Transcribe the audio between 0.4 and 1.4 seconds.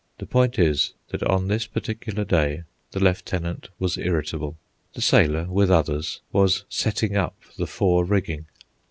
is, that